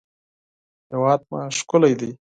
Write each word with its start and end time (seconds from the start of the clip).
هېواد 0.91 1.19
مو 1.29 1.37
ښکلی 1.57 1.93
دی 1.99 2.11